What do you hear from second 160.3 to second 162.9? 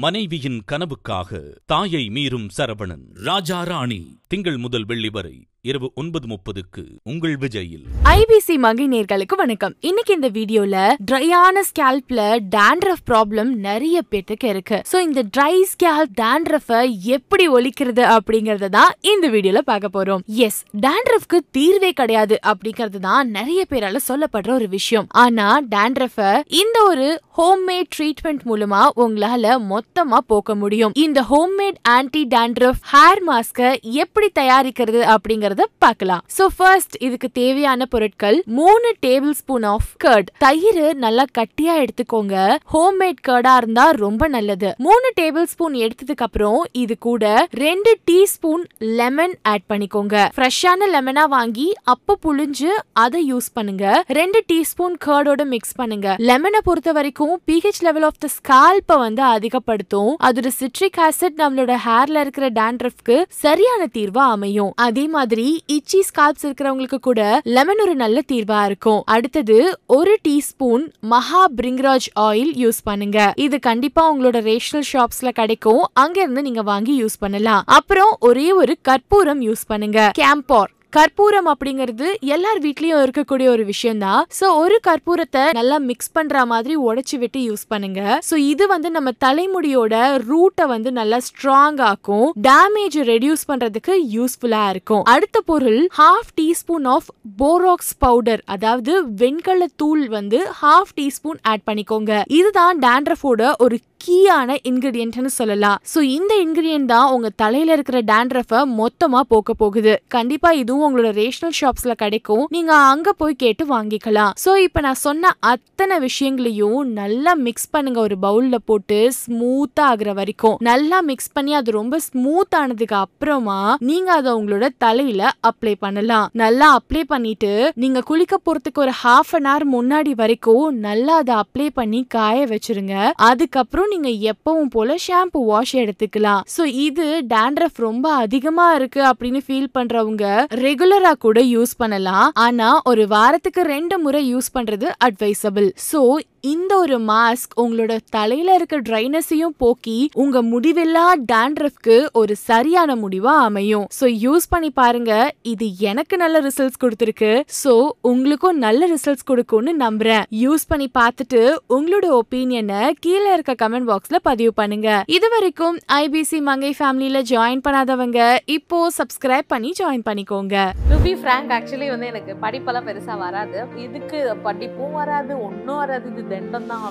use பண்ணி பார்த்துட்டு உங்களோட ஒப்பீனியனை